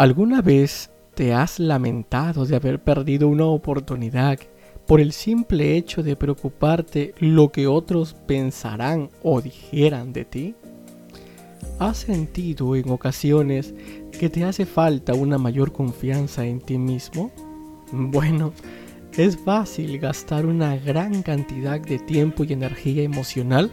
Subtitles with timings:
[0.00, 4.38] ¿Alguna vez te has lamentado de haber perdido una oportunidad
[4.86, 10.54] por el simple hecho de preocuparte lo que otros pensarán o dijeran de ti?
[11.78, 13.74] ¿Has sentido en ocasiones
[14.18, 17.30] que te hace falta una mayor confianza en ti mismo?
[17.92, 18.54] Bueno,
[19.18, 23.70] es fácil gastar una gran cantidad de tiempo y energía emocional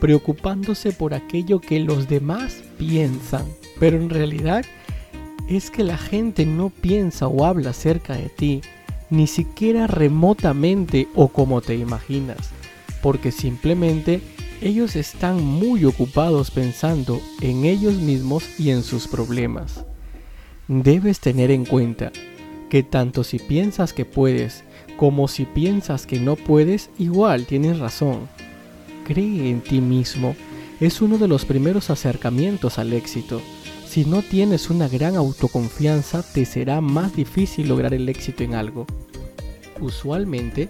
[0.00, 3.44] preocupándose por aquello que los demás piensan,
[3.78, 4.64] pero en realidad
[5.48, 8.60] es que la gente no piensa o habla acerca de ti,
[9.10, 12.50] ni siquiera remotamente o como te imaginas,
[13.02, 14.20] porque simplemente
[14.60, 19.84] ellos están muy ocupados pensando en ellos mismos y en sus problemas.
[20.66, 22.10] Debes tener en cuenta
[22.70, 24.64] que tanto si piensas que puedes
[24.96, 28.28] como si piensas que no puedes, igual tienes razón.
[29.04, 30.34] Cree en ti mismo
[30.80, 33.40] es uno de los primeros acercamientos al éxito
[33.86, 38.86] si no tienes una gran autoconfianza, te será más difícil lograr el éxito en algo.
[39.80, 40.68] Usualmente,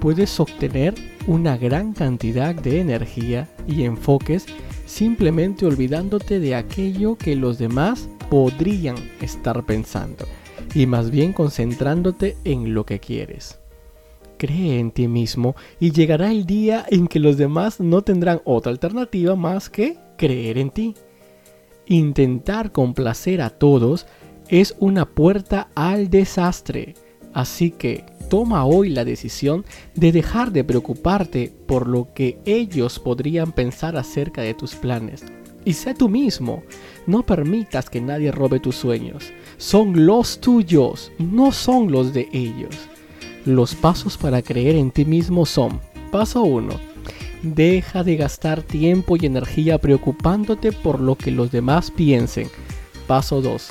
[0.00, 0.94] puedes obtener
[1.26, 4.46] una gran cantidad de energía y enfoques
[4.86, 10.26] simplemente olvidándote de aquello que los demás podrían estar pensando
[10.74, 13.58] y más bien concentrándote en lo que quieres.
[14.38, 18.70] Cree en ti mismo y llegará el día en que los demás no tendrán otra
[18.70, 20.94] alternativa más que creer en ti.
[21.90, 24.06] Intentar complacer a todos
[24.48, 26.94] es una puerta al desastre.
[27.32, 33.52] Así que toma hoy la decisión de dejar de preocuparte por lo que ellos podrían
[33.52, 35.24] pensar acerca de tus planes.
[35.64, 36.62] Y sé tú mismo.
[37.06, 39.32] No permitas que nadie robe tus sueños.
[39.56, 42.76] Son los tuyos, no son los de ellos.
[43.46, 45.80] Los pasos para creer en ti mismo son,
[46.12, 46.68] paso 1,
[47.42, 52.48] Deja de gastar tiempo y energía preocupándote por lo que los demás piensen.
[53.06, 53.68] Paso 2.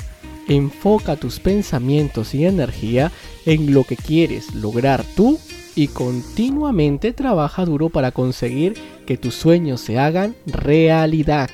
[0.47, 3.11] Enfoca tus pensamientos y energía
[3.45, 5.37] en lo que quieres lograr tú
[5.75, 11.49] y continuamente trabaja duro para conseguir que tus sueños se hagan realidad.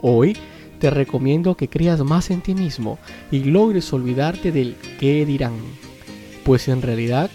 [0.00, 0.36] Hoy
[0.78, 2.98] te recomiendo que creas más en ti mismo
[3.32, 5.54] y logres olvidarte del qué dirán.
[6.44, 7.30] Pues en realidad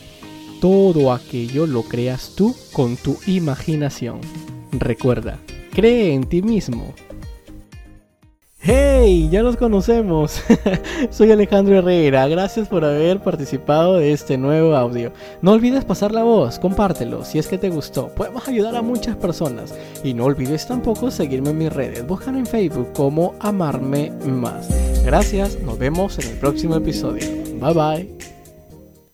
[0.62, 4.22] todo aquello lo creas tú con tu imaginación.
[4.72, 5.40] Recuerda,
[5.74, 6.94] cree en ti mismo.
[8.60, 9.28] ¡Hey!
[9.32, 10.44] Ya nos conocemos.
[11.10, 12.28] Soy Alejandro Herrera.
[12.28, 15.12] Gracias por haber participado de este nuevo audio.
[15.42, 18.10] No olvides pasar la voz, compártelo si es que te gustó.
[18.10, 19.74] Podemos ayudar a muchas personas.
[20.04, 22.06] Y no olvides tampoco seguirme en mis redes.
[22.06, 24.70] Búscame en Facebook como Amarme Más.
[25.04, 27.26] Gracias, nos vemos en el próximo episodio.
[27.60, 28.21] Bye bye.